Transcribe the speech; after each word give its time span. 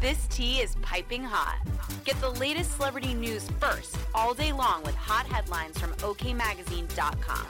This 0.00 0.28
tea 0.28 0.60
is 0.60 0.76
piping 0.80 1.24
hot. 1.24 1.58
Get 2.04 2.20
the 2.20 2.30
latest 2.30 2.76
celebrity 2.76 3.14
news 3.14 3.48
first 3.58 3.98
all 4.14 4.32
day 4.32 4.52
long 4.52 4.84
with 4.84 4.94
hot 4.94 5.26
headlines 5.26 5.76
from 5.76 5.90
OKMagazine.com. 5.94 7.46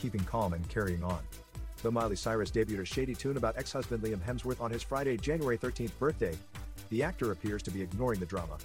Keeping 0.00 0.24
calm 0.24 0.54
and 0.54 0.68
carrying 0.68 1.04
on. 1.04 1.20
Though 1.84 1.92
Miley 1.92 2.16
Cyrus 2.16 2.50
debuted 2.50 2.80
a 2.80 2.84
shady 2.84 3.14
tune 3.14 3.36
about 3.36 3.56
ex 3.56 3.72
husband 3.72 4.02
Liam 4.02 4.18
Hemsworth 4.18 4.60
on 4.60 4.72
his 4.72 4.82
Friday, 4.82 5.16
January 5.16 5.56
13th 5.56 5.96
birthday, 6.00 6.36
the 6.90 7.04
actor 7.04 7.30
appears 7.30 7.62
to 7.62 7.70
be 7.70 7.80
ignoring 7.80 8.18
the 8.18 8.26
drama. 8.26 8.58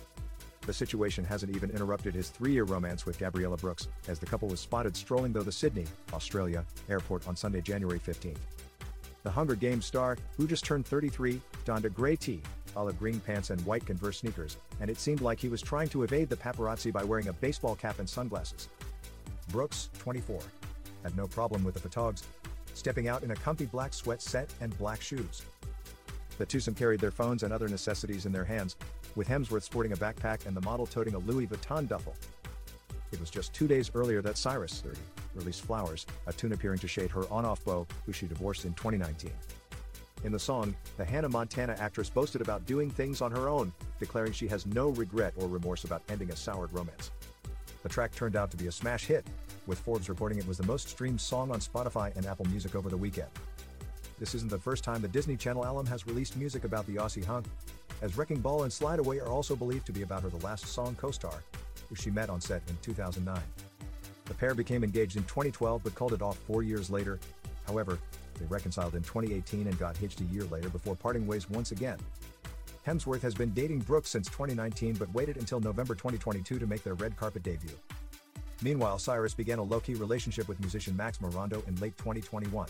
The 0.65 0.73
situation 0.73 1.23
hasn't 1.23 1.55
even 1.55 1.70
interrupted 1.70 2.15
his 2.15 2.29
three 2.29 2.53
year 2.53 2.63
romance 2.63 3.05
with 3.05 3.20
Gabriella 3.20 3.57
Brooks, 3.57 3.90
as 4.07 4.17
the 4.17 4.26
couple 4.26 4.48
was 4.48 4.59
spotted 4.59 4.98
strolling 4.98 5.34
through 5.34 5.43
the 5.43 5.51
Sydney, 5.51 5.85
Australia, 6.13 6.65
airport 6.90 7.27
on 7.27 7.35
Sunday, 7.35 7.62
January 7.62 7.99
15th. 7.99 8.38
The 9.23 9.31
Hunger 9.31 9.55
Games 9.55 9.85
star, 9.85 10.17
who 10.35 10.48
just 10.48 10.66
turned 10.66 10.85
33, 10.85 11.39
donned 11.63 11.85
a 11.85 11.89
gray 11.89 12.16
tee, 12.16 12.41
olive 12.75 12.98
green 12.98 13.20
pants, 13.20 13.51
and 13.51 13.63
white 13.65 13.85
Converse 13.85 14.20
sneakers, 14.20 14.57
and 14.79 14.90
it 14.90 14.99
seemed 14.99 15.21
like 15.21 15.40
he 15.40 15.49
was 15.49 15.62
trying 15.62 15.90
to 15.90 16.04
evade 16.04 16.29
the 16.29 16.35
paparazzi 16.35 16.91
by 16.91 17.04
wearing 17.04 17.27
a 17.27 17.34
baseball 17.34 17.76
cap 17.76 17.99
and 17.99 18.10
sunglasses. 18.10 18.70
Brooks, 19.49 19.90
24, 19.99 20.40
had 21.04 21.15
no 21.15 21.27
problem 21.27 21.63
with 21.63 21.76
the 21.76 21.87
photogs, 21.87 22.23
stepping 22.73 23.07
out 23.07 23.21
in 23.21 23.32
a 23.32 23.35
comfy 23.35 23.65
black 23.65 23.93
sweat 23.93 24.21
set 24.21 24.51
and 24.60 24.76
black 24.79 25.01
shoes. 25.01 25.43
The 26.38 26.45
twosome 26.45 26.73
carried 26.73 26.99
their 26.99 27.12
phones 27.12 27.43
and 27.43 27.54
other 27.54 27.67
necessities 27.67 28.26
in 28.26 28.32
their 28.32 28.45
hands, 28.45 28.76
with 29.15 29.27
Hemsworth 29.27 29.63
sporting 29.63 29.91
a 29.91 29.98
backpack 29.98 30.48
and 30.48 30.55
the 30.55 30.62
model 30.62 30.88
toting 30.88 31.13
a 31.13 31.20
Louis 31.20 31.45
Vuitton 31.45 31.88
duffel. 31.88 32.15
It 33.12 33.20
was 33.20 33.29
just 33.29 33.54
two 33.54 33.67
days 33.67 33.91
earlier 33.93 34.21
that 34.21 34.38
Cyrus, 34.38 34.82
30, 34.82 34.98
released 35.35 35.65
Flowers, 35.65 36.05
a 36.27 36.34
tune 36.34 36.54
appearing 36.54 36.79
to 36.79 36.87
shade 36.87 37.12
her 37.12 37.24
on-off 37.32 37.63
beau, 37.63 37.87
who 38.05 38.13
she 38.13 38.27
divorced 38.27 38.65
in 38.65 38.74
2019. 38.74 39.32
In 40.23 40.32
the 40.32 40.40
song, 40.40 40.76
the 40.98 41.05
Hannah 41.05 41.29
Montana 41.29 41.76
actress 41.79 42.10
boasted 42.10 42.41
about 42.41 42.65
doing 42.65 42.90
things 42.90 43.21
on 43.21 43.32
her 43.32 43.49
own, 43.49 43.73
declaring 43.99 44.34
she 44.34 44.48
has 44.48 44.65
no 44.68 44.90
regret 44.90 45.34
or 45.38 45.48
remorse 45.48 45.84
about 45.84 46.04
ending 46.10 46.32
a 46.32 46.35
soured 46.35 46.71
romance. 46.73 47.12
The 47.82 47.90
track 47.90 48.13
turned 48.13 48.35
out 48.35 48.51
to 48.51 48.57
be 48.57 48.68
a 48.68 48.71
smash 48.71 49.05
hit, 49.05 49.26
with 49.65 49.79
Forbes 49.79 50.10
reporting 50.10 50.38
it 50.38 50.48
was 50.48 50.57
the 50.57 50.68
most 50.68 50.90
streamed 50.90 51.20
song 51.20 51.51
on 51.51 51.60
Spotify 51.60 52.16
and 52.16 52.26
Apple 52.27 52.45
Music 52.45 52.76
over 52.76 52.90
the 52.90 52.98
weekend. 52.98 53.29
This 54.20 54.35
isn't 54.35 54.51
the 54.51 54.60
first 54.60 54.84
time 54.84 55.01
the 55.01 55.07
Disney 55.07 55.35
Channel 55.35 55.66
alum 55.66 55.88
has 55.88 56.05
released 56.05 56.38
music 56.38 56.63
about 56.63 56.85
the 56.85 56.98
Aussie 56.98 57.26
hunk, 57.26 57.48
as 58.04 58.16
Wrecking 58.18 58.40
Ball 58.40 58.63
and 58.63 58.71
Slide 58.71 58.99
Away 58.99 59.20
are 59.20 59.29
also 59.29 59.55
believed 59.55 59.88
to 59.88 59.91
be 59.91 60.04
about 60.04 60.21
her 60.21 60.29
the 60.29 60.45
last 60.45 60.68
song 60.68 60.95
co-star, 60.95 61.43
who 61.90 61.95
she 61.95 62.12
met 62.12 62.29
on 62.29 62.40
set 62.40 62.62
in 62.70 62.77
2009. 62.84 63.41
The 64.31 64.38
pair 64.38 64.56
became 64.56 64.85
engaged 64.85 65.18
in 65.18 65.24
2012 65.24 65.84
but 65.84 65.94
called 65.94 66.13
it 66.13 66.22
off 66.22 66.38
four 66.38 66.63
years 66.63 66.90
later. 66.90 67.19
However, 67.68 68.00
they 68.40 68.46
reconciled 68.46 68.96
in 68.96 69.01
2018 69.03 69.68
and 69.68 69.78
got 69.78 69.97
hitched 69.97 70.22
a 70.22 70.23
year 70.23 70.46
later 70.46 70.69
before 70.69 70.96
parting 70.96 71.28
ways 71.28 71.50
once 71.50 71.73
again. 71.73 71.97
Hemsworth 72.88 73.19
has 73.23 73.34
been 73.34 73.50
dating 73.53 73.79
Brooks 73.79 74.09
since 74.09 74.28
2019 74.29 74.94
but 74.94 75.13
waited 75.13 75.35
until 75.35 75.59
November 75.59 75.96
2022 75.96 76.59
to 76.59 76.66
make 76.66 76.81
their 76.81 76.94
red 76.94 77.17
carpet 77.17 77.44
debut. 77.44 77.78
Meanwhile, 78.61 79.00
Cyrus 79.00 79.33
began 79.33 79.59
a 79.59 79.63
low-key 79.63 79.95
relationship 79.95 80.47
with 80.47 80.61
musician 80.61 80.95
Maxx 80.95 81.17
Morando 81.17 81.67
in 81.67 81.75
late 81.81 81.97
2021. 81.97 82.67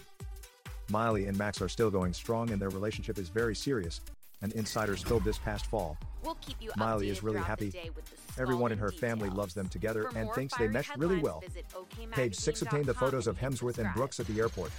Miley 0.90 1.28
and 1.28 1.38
Maxx 1.38 1.62
are 1.62 1.70
still 1.70 1.92
going 1.92 2.12
strong 2.12 2.50
and 2.50 2.60
their 2.60 2.70
relationship 2.70 3.20
is 3.20 3.30
very 3.30 3.56
serious, 3.56 4.02
an 4.42 4.52
insider 4.56 4.96
spilled 4.98 5.24
this 5.24 5.38
past 5.38 5.66
fall. 5.66 5.98
We'll 6.24 6.36
keep 6.36 6.56
you 6.62 6.72
Miley 6.76 7.10
is 7.10 7.24
really 7.24 7.40
happy. 7.40 7.70
the 7.70 7.78
day 7.78 7.90
with 7.96 8.06
the 8.06 8.42
Everyone 8.42 8.72
in 8.72 8.78
her 8.78 8.90
scalding 8.90 9.20
family 9.20 9.30
loves 9.30 9.54
them 9.54 9.68
together 9.68 10.10
For 10.12 10.18
and 10.18 10.32
thinks 10.34 10.56
they 10.56 10.68
mesh 10.68 10.90
really 10.98 11.20
well. 11.20 11.44
Page 12.12 12.36
6 12.36 12.62
obtained 12.62 12.86
the 12.86 12.94
photos 12.94 13.28
of 13.28 13.38
Hemsworth 13.38 13.78
and. 13.78 13.94
Brooks 13.94 14.20
at 14.20 14.28
the 14.28 14.40
airport. 14.40 14.72